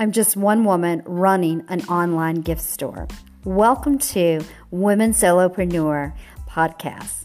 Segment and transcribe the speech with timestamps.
[0.00, 3.08] I'm just one woman running an online gift store.
[3.42, 6.14] Welcome to Women Solopreneur
[6.48, 7.24] Podcast,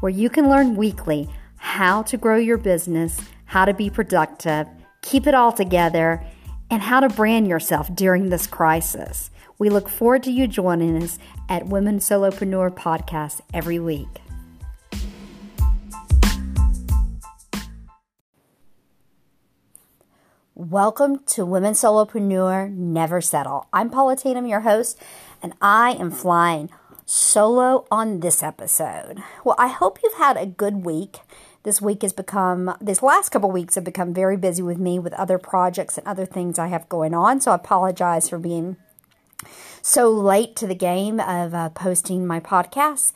[0.00, 4.66] where you can learn weekly how to grow your business, how to be productive,
[5.02, 6.24] keep it all together,
[6.70, 9.30] and how to brand yourself during this crisis.
[9.58, 11.18] We look forward to you joining us
[11.50, 14.23] at Women Solopreneur Podcast every week.
[20.70, 23.66] Welcome to Women Solopreneur Never Settle.
[23.70, 24.98] I'm Paula Tatum, your host,
[25.42, 26.70] and I am flying
[27.04, 29.22] solo on this episode.
[29.44, 31.18] Well, I hope you've had a good week.
[31.64, 35.12] This week has become, this last couple weeks have become very busy with me with
[35.14, 37.42] other projects and other things I have going on.
[37.42, 38.78] So I apologize for being
[39.82, 43.12] so late to the game of uh, posting my podcast.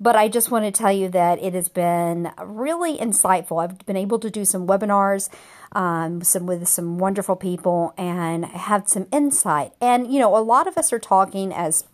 [0.00, 3.62] But I just want to tell you that it has been really insightful.
[3.62, 5.28] I've been able to do some webinars
[5.72, 9.72] um, some with some wonderful people and have some insight.
[9.80, 11.84] And you know, a lot of us are talking as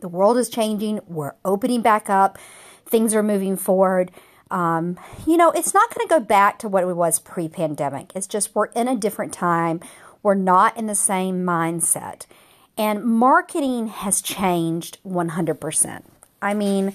[0.00, 1.00] the world is changing.
[1.06, 2.38] We're opening back up.
[2.84, 4.10] Things are moving forward.
[4.50, 8.12] Um, you know, it's not going to go back to what it was pre-pandemic.
[8.14, 9.80] It's just we're in a different time.
[10.22, 12.26] We're not in the same mindset.
[12.78, 16.02] And marketing has changed 100%.
[16.40, 16.94] I mean,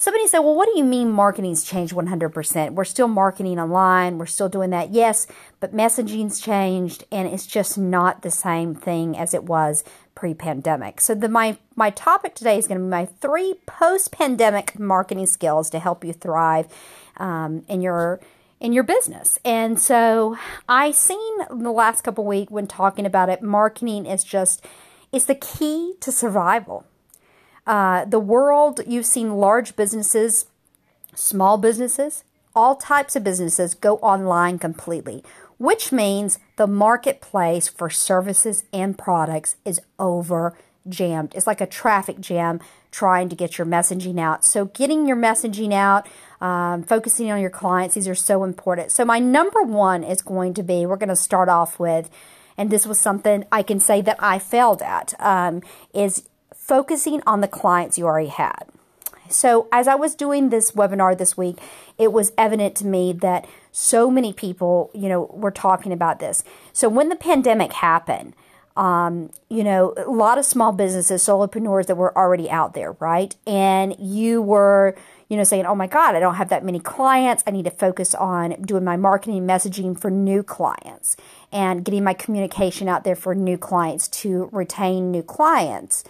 [0.00, 2.70] Somebody said, well, what do you mean marketing's changed 100%?
[2.70, 4.16] We're still marketing online.
[4.16, 4.90] We're still doing that.
[4.90, 5.26] Yes,
[5.58, 9.82] but messaging's changed and it's just not the same thing as it was
[10.14, 11.00] pre-pandemic.
[11.00, 15.68] So the my my topic today is going to be my three post-pandemic marketing skills
[15.70, 16.68] to help you thrive
[17.16, 18.20] um, in your
[18.60, 19.40] in your business.
[19.44, 24.64] And so I seen the last couple week when talking about it, marketing is just
[25.10, 26.86] it's the key to survival.
[27.68, 30.46] Uh, the world, you've seen large businesses,
[31.14, 32.24] small businesses,
[32.56, 35.22] all types of businesses go online completely,
[35.58, 40.56] which means the marketplace for services and products is over
[40.88, 41.34] jammed.
[41.34, 42.58] It's like a traffic jam
[42.90, 44.46] trying to get your messaging out.
[44.46, 46.08] So, getting your messaging out,
[46.40, 48.92] um, focusing on your clients, these are so important.
[48.92, 52.08] So, my number one is going to be we're going to start off with,
[52.56, 55.62] and this was something I can say that I failed at, um,
[55.92, 56.22] is
[56.68, 58.64] focusing on the clients you already had.
[59.30, 61.58] So, as I was doing this webinar this week,
[61.98, 66.44] it was evident to me that so many people, you know, were talking about this.
[66.72, 68.34] So, when the pandemic happened,
[68.76, 73.34] um, you know, a lot of small businesses, solopreneurs that were already out there, right?
[73.46, 74.96] And you were,
[75.28, 77.42] you know, saying, oh my God, I don't have that many clients.
[77.46, 81.16] I need to focus on doing my marketing messaging for new clients
[81.50, 86.04] and getting my communication out there for new clients to retain new clients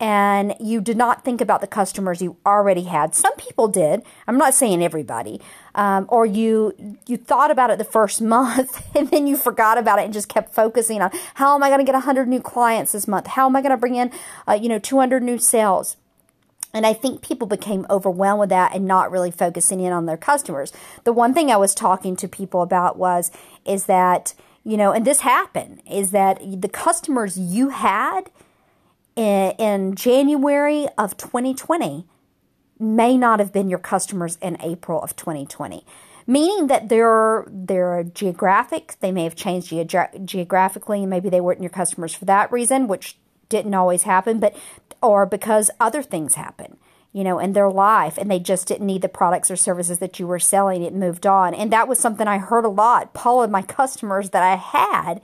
[0.00, 3.14] and you did not think about the customers you already had.
[3.14, 4.02] Some people did.
[4.28, 5.40] I'm not saying everybody.
[5.74, 9.98] Um, or you you thought about it the first month and then you forgot about
[9.98, 12.92] it and just kept focusing on how am I going to get 100 new clients
[12.92, 13.28] this month?
[13.28, 14.12] How am I going to bring in
[14.46, 15.96] uh, you know 200 new sales?
[16.74, 20.18] And I think people became overwhelmed with that and not really focusing in on their
[20.18, 20.70] customers.
[21.04, 23.32] The one thing I was talking to people about was
[23.64, 24.34] is that
[24.64, 28.30] you know, and this happened is that the customers you had
[29.18, 32.06] in, in January of 2020
[32.78, 35.84] may not have been your customers in April of 2020
[36.28, 41.04] meaning that they're they're geographic they may have changed ge- geographically.
[41.04, 43.16] Maybe they weren't your customers for that reason which
[43.48, 44.54] didn't always happen but
[45.02, 46.76] or because other things happen
[47.12, 50.20] you know in their life and they just didn't need the products or services that
[50.20, 50.84] you were selling.
[50.84, 51.54] It moved on.
[51.54, 55.20] And that was something i heard a lot paul and my customers that i had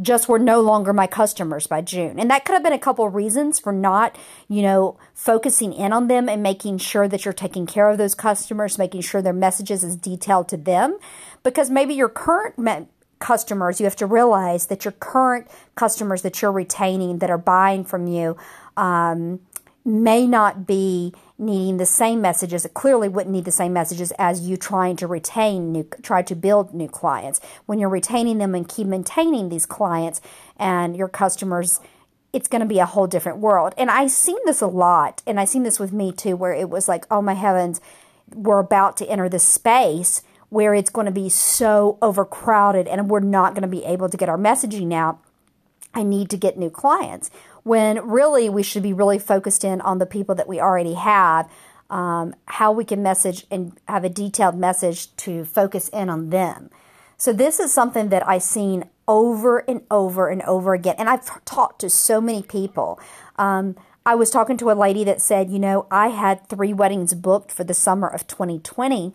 [0.00, 2.18] just were no longer my customers by June.
[2.18, 4.16] And that could have been a couple of reasons for not,
[4.48, 8.14] you know, focusing in on them and making sure that you're taking care of those
[8.14, 10.98] customers, making sure their messages is detailed to them.
[11.42, 12.88] Because maybe your current me-
[13.20, 15.46] customers, you have to realize that your current
[15.76, 18.36] customers that you're retaining that are buying from you
[18.76, 19.40] um,
[19.84, 22.64] may not be needing the same messages.
[22.64, 26.34] It clearly wouldn't need the same messages as you trying to retain new, try to
[26.34, 27.40] build new clients.
[27.66, 30.20] When you're retaining them and keep maintaining these clients
[30.56, 31.80] and your customers,
[32.32, 33.74] it's going to be a whole different world.
[33.76, 36.70] And I've seen this a lot, and I've seen this with me too, where it
[36.70, 37.80] was like, oh my heavens,
[38.32, 43.20] we're about to enter this space where it's going to be so overcrowded and we're
[43.20, 45.18] not going to be able to get our messaging out.
[45.92, 47.30] I need to get new clients
[47.64, 51.50] when really we should be really focused in on the people that we already have,
[51.90, 56.70] um, how we can message and have a detailed message to focus in on them.
[57.16, 61.44] So this is something that I've seen over and over and over again, and I've
[61.44, 63.00] talked to so many people.
[63.36, 63.76] Um,
[64.06, 67.50] I was talking to a lady that said, you know, I had three weddings booked
[67.50, 69.14] for the summer of 2020.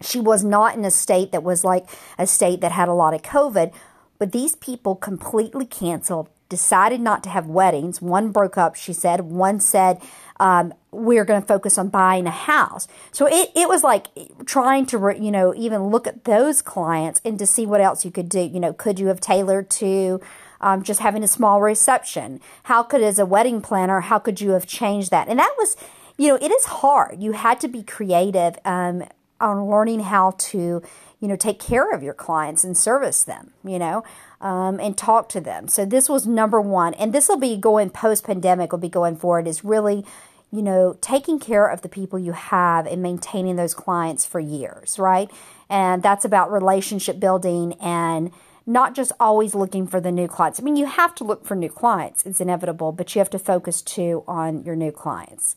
[0.00, 3.14] She was not in a state that was like a state that had a lot
[3.14, 3.72] of COVID,
[4.18, 8.00] But these people completely canceled, decided not to have weddings.
[8.00, 9.20] One broke up, she said.
[9.22, 10.00] One said,
[10.38, 12.86] um, we're going to focus on buying a house.
[13.10, 14.06] So it, it was like
[14.44, 18.10] trying to, you know, even look at those clients and to see what else you
[18.10, 18.40] could do.
[18.40, 20.20] You know, could you have tailored to
[20.60, 22.40] um, just having a small reception?
[22.64, 25.28] How could, as a wedding planner, how could you have changed that?
[25.28, 25.76] And that was,
[26.16, 27.20] you know, it is hard.
[27.20, 29.04] You had to be creative um,
[29.40, 30.82] on learning how to,
[31.20, 34.04] you know, take care of your clients and service them, you know,
[34.40, 35.66] um, and talk to them.
[35.68, 36.94] So this was number one.
[36.94, 40.04] And this will be going post pandemic, will be going forward, is really,
[40.52, 44.98] you know, taking care of the people you have and maintaining those clients for years,
[44.98, 45.30] right?
[45.70, 48.30] And that's about relationship building and
[48.66, 50.60] not just always looking for the new clients.
[50.60, 53.38] I mean, you have to look for new clients, it's inevitable, but you have to
[53.38, 55.56] focus too on your new clients.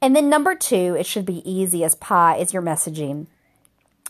[0.00, 3.26] And then number two, it should be easy as pie, is your messaging.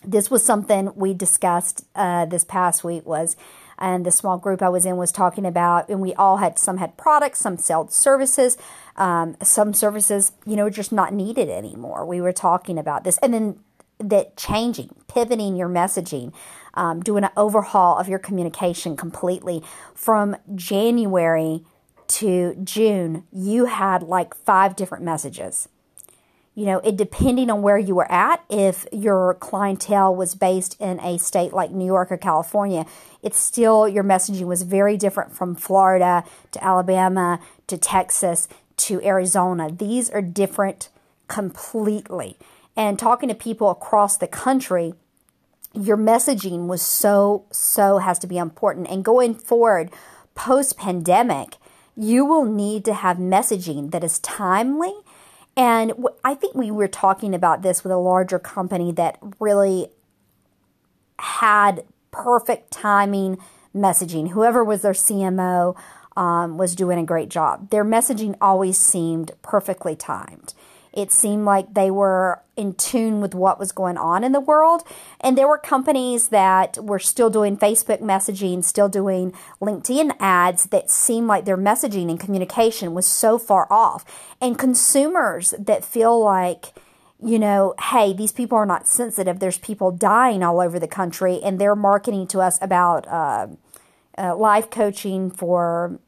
[0.04, 3.36] This was something we discussed uh, this past week was
[3.82, 6.76] and the small group I was in was talking about, and we all had some
[6.76, 8.56] had products, some sold services,
[8.96, 12.06] um, some services, you know, just not needed anymore.
[12.06, 13.58] We were talking about this, and then
[13.98, 16.32] that changing, pivoting your messaging,
[16.74, 19.62] um, doing an overhaul of your communication completely
[19.94, 21.64] from January
[22.06, 23.24] to June.
[23.32, 25.68] You had like five different messages
[26.54, 31.00] you know, it depending on where you were at, if your clientele was based in
[31.00, 32.84] a state like New York or California,
[33.22, 39.70] it's still your messaging was very different from Florida to Alabama to Texas to Arizona.
[39.70, 40.90] These are different
[41.26, 42.36] completely.
[42.76, 44.94] And talking to people across the country,
[45.72, 48.88] your messaging was so, so has to be important.
[48.88, 49.90] And going forward,
[50.34, 51.56] post pandemic,
[51.96, 54.94] you will need to have messaging that is timely
[55.56, 55.92] and
[56.24, 59.88] I think we were talking about this with a larger company that really
[61.18, 63.38] had perfect timing
[63.74, 64.30] messaging.
[64.30, 65.76] Whoever was their CMO
[66.16, 67.70] um, was doing a great job.
[67.70, 70.54] Their messaging always seemed perfectly timed.
[70.92, 74.82] It seemed like they were in tune with what was going on in the world.
[75.20, 80.90] And there were companies that were still doing Facebook messaging, still doing LinkedIn ads that
[80.90, 84.04] seemed like their messaging and communication was so far off.
[84.40, 86.74] And consumers that feel like,
[87.24, 89.38] you know, hey, these people are not sensitive.
[89.38, 93.46] There's people dying all over the country, and they're marketing to us about uh,
[94.18, 96.00] uh, life coaching for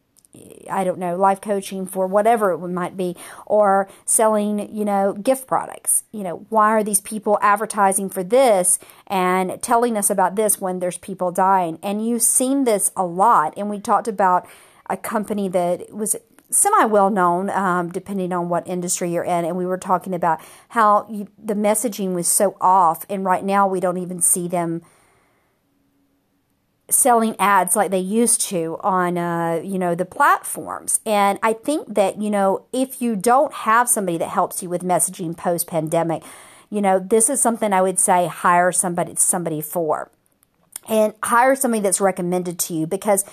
[0.70, 3.16] I don't know, life coaching for whatever it might be,
[3.46, 6.04] or selling, you know, gift products.
[6.12, 10.78] You know, why are these people advertising for this and telling us about this when
[10.78, 11.78] there's people dying?
[11.82, 13.54] And you've seen this a lot.
[13.56, 14.48] And we talked about
[14.88, 16.16] a company that was
[16.50, 19.44] semi well known, um, depending on what industry you're in.
[19.44, 23.04] And we were talking about how you, the messaging was so off.
[23.08, 24.82] And right now we don't even see them
[26.90, 31.00] selling ads like they used to on uh, you know the platforms.
[31.06, 34.82] And i think that you know if you don't have somebody that helps you with
[34.82, 36.22] messaging post pandemic
[36.70, 40.10] you know this is something i would say hire somebody somebody for.
[40.86, 43.24] And hire somebody that's recommended to you because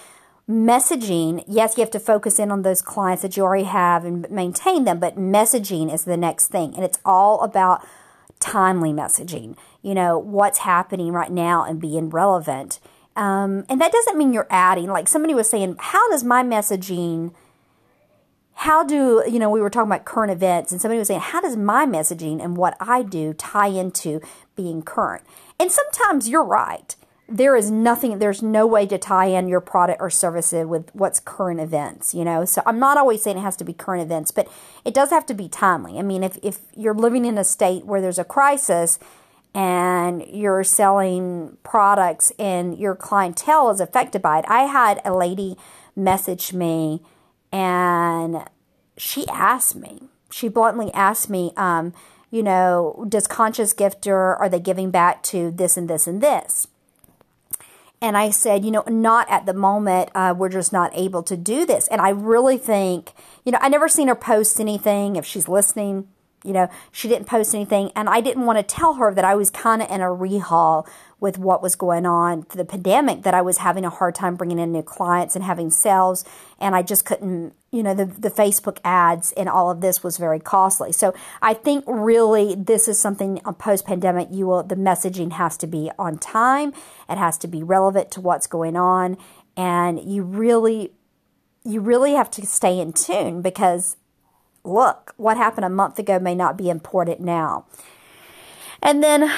[0.50, 4.30] messaging yes you have to focus in on those clients that you already have and
[4.32, 6.74] maintain them but messaging is the next thing.
[6.76, 7.86] And it's all about
[8.40, 12.80] timely messaging you know what's happening right now and being relevant
[13.16, 14.88] um, and that doesn't mean you're adding.
[14.88, 17.34] Like somebody was saying, how does my messaging,
[18.54, 21.42] how do, you know, we were talking about current events, and somebody was saying, how
[21.42, 24.22] does my messaging and what I do tie into
[24.56, 25.24] being current?
[25.60, 26.96] And sometimes you're right.
[27.28, 31.22] There is nothing, there's no way to tie in your product or service with what's
[31.22, 32.44] current events, you know?
[32.44, 34.52] So I'm not always saying it has to be current events, but
[34.84, 35.98] it does have to be timely.
[35.98, 39.00] I mean, if, if you're living in a state where there's a crisis,
[39.54, 44.46] and you're selling products and your clientele is affected by it.
[44.48, 45.58] I had a lady
[45.96, 47.02] message me
[47.52, 48.46] and
[48.98, 51.94] she asked me, she bluntly asked me, um,
[52.30, 56.68] you know, does Conscious Gifter, are they giving back to this and this and this?
[58.02, 60.10] And I said, you know, not at the moment.
[60.16, 61.88] Uh, we're just not able to do this.
[61.90, 63.12] And I really think,
[63.46, 65.18] you know, I never seen her post anything.
[65.18, 66.08] If she's listening,
[66.44, 67.92] you know, she didn't post anything.
[67.96, 70.88] And I didn't want to tell her that I was kind of in a rehaul
[71.20, 74.58] with what was going on, the pandemic, that I was having a hard time bringing
[74.58, 76.26] in new clients and having sales.
[76.60, 80.18] And I just couldn't, you know, the, the Facebook ads and all of this was
[80.18, 80.92] very costly.
[80.92, 85.58] So I think really this is something uh, post pandemic, you will, the messaging has
[85.58, 86.74] to be on time.
[87.08, 89.18] It has to be relevant to what's going on.
[89.56, 90.92] And you really,
[91.64, 93.96] you really have to stay in tune because
[94.64, 97.66] look, what happened a month ago may not be important now.
[98.82, 99.32] And then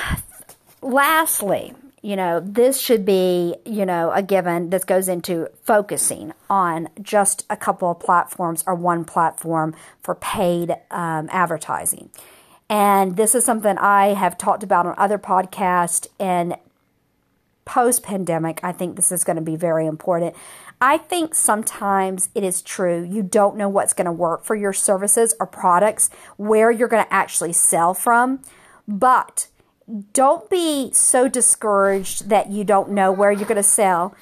[0.82, 4.70] lastly, you know, this should be, you know, a given.
[4.70, 10.76] This goes into focusing on just a couple of platforms or one platform for paid
[10.92, 12.10] um, advertising.
[12.70, 16.08] And this is something I have talked about on other podcasts.
[16.20, 16.58] And
[17.66, 20.36] post pandemic, I think this is going to be very important.
[20.86, 23.08] I think sometimes it is true.
[23.10, 27.06] You don't know what's going to work for your services or products, where you're going
[27.06, 28.42] to actually sell from.
[28.86, 29.48] But
[30.12, 34.14] don't be so discouraged that you don't know where you're going to sell.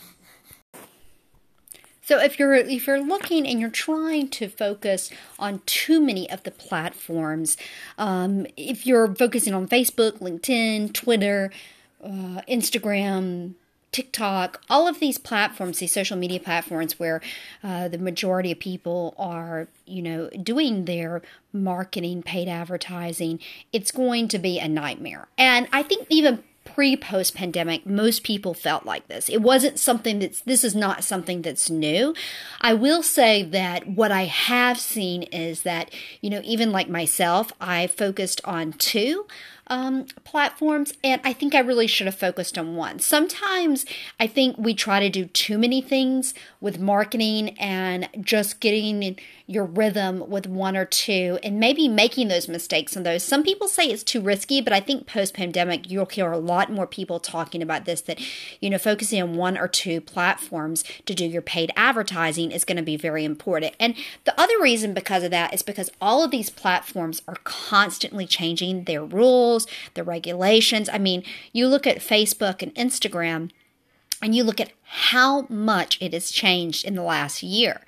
[2.03, 6.43] So if you're if you're looking and you're trying to focus on too many of
[6.43, 7.57] the platforms,
[7.97, 11.51] um, if you're focusing on Facebook, LinkedIn, Twitter,
[12.03, 13.55] uh, Instagram,
[13.91, 17.21] TikTok, all of these platforms, these social media platforms where
[17.63, 21.21] uh, the majority of people are, you know, doing their
[21.51, 23.39] marketing, paid advertising,
[23.73, 25.27] it's going to be a nightmare.
[25.37, 29.27] And I think even pre post pandemic, most people felt like this.
[29.27, 32.15] It wasn't something that's, this is not something that's new.
[32.61, 37.51] I will say that what I have seen is that, you know, even like myself,
[37.59, 39.25] I focused on two
[39.71, 42.99] um, platforms, and I think I really should have focused on one.
[42.99, 43.85] Sometimes
[44.19, 49.65] I think we try to do too many things with marketing and just getting your
[49.65, 53.23] rhythm with one or two, and maybe making those mistakes on those.
[53.23, 56.71] Some people say it's too risky, but I think post pandemic, you'll hear a lot
[56.71, 58.19] more people talking about this that,
[58.59, 62.77] you know, focusing on one or two platforms to do your paid advertising is going
[62.77, 63.75] to be very important.
[63.79, 68.25] And the other reason because of that is because all of these platforms are constantly
[68.25, 70.89] changing their rules rules, the regulations.
[70.91, 73.51] I mean, you look at Facebook and Instagram
[74.21, 77.81] and you look at how much it has changed in the last year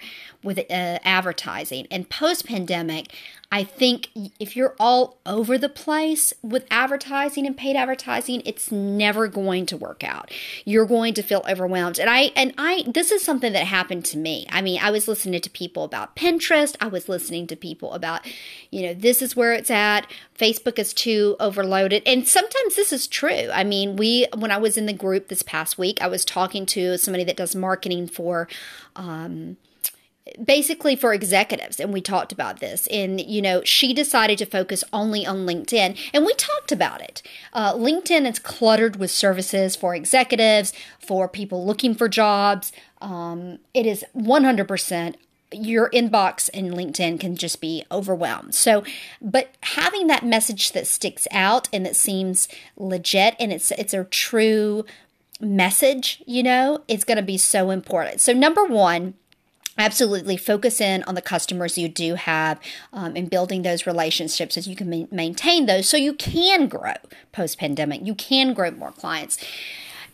[0.43, 1.87] with uh, advertising.
[1.91, 3.13] And post pandemic,
[3.53, 9.27] I think if you're all over the place with advertising and paid advertising, it's never
[9.27, 10.31] going to work out.
[10.65, 12.00] You're going to feel overwhelmed.
[12.00, 14.48] And I and I this is something that happened to me.
[14.50, 18.25] I mean, I was listening to people about Pinterest, I was listening to people about,
[18.72, 20.07] you know, this is where it's at.
[20.36, 22.01] Facebook is too overloaded.
[22.07, 23.51] And sometimes this is true.
[23.53, 26.65] I mean, we when I was in the group this past week, I was talking
[26.65, 28.48] to somebody that does marketing for
[28.95, 29.57] um
[30.43, 34.83] basically for executives and we talked about this and you know she decided to focus
[34.93, 37.21] only on linkedin and we talked about it.
[37.51, 42.71] Uh, linkedin is cluttered with services for executives for people looking for jobs.
[43.01, 45.15] Um, it is 100%
[45.51, 48.55] your inbox in linkedin can just be overwhelmed.
[48.55, 48.83] So
[49.21, 54.05] but having that message that sticks out and that seems legit and it's it's a
[54.05, 54.85] true
[55.41, 58.21] message you know it's going to be so important.
[58.21, 59.15] So number one
[59.77, 62.59] absolutely focus in on the customers you do have
[62.91, 66.93] um, and building those relationships as you can ma- maintain those so you can grow
[67.31, 69.37] post pandemic you can grow more clients.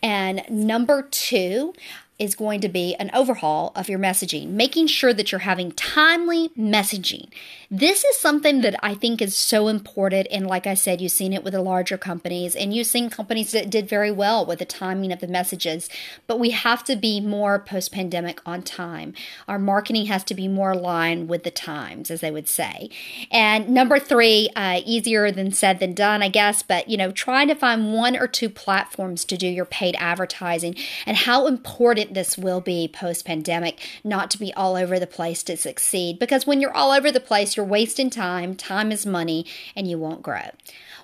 [0.01, 1.73] And number two
[2.19, 6.49] is going to be an overhaul of your messaging, making sure that you're having timely
[6.49, 7.29] messaging.
[7.71, 10.27] This is something that I think is so important.
[10.31, 13.51] And like I said, you've seen it with the larger companies, and you've seen companies
[13.51, 15.87] that did very well with the timing of the messages.
[16.27, 19.13] But we have to be more post pandemic on time.
[19.47, 22.89] Our marketing has to be more aligned with the times, as they would say.
[23.31, 27.47] And number three, uh, easier than said than done, I guess, but you know, trying
[27.47, 32.37] to find one or two platforms to do your paid advertising and how important this
[32.37, 36.19] will be post pandemic, not to be all over the place to succeed.
[36.19, 39.97] Because when you're all over the place, you're wasting time, time is money, and you
[39.97, 40.49] won't grow.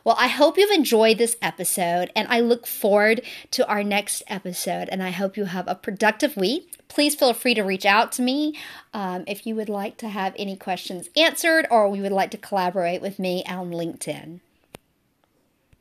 [0.03, 3.21] Well, I hope you've enjoyed this episode, and I look forward
[3.51, 4.87] to our next episode.
[4.89, 6.77] And I hope you have a productive week.
[6.87, 8.55] Please feel free to reach out to me
[8.93, 12.37] um, if you would like to have any questions answered or we would like to
[12.37, 14.41] collaborate with me on LinkedIn.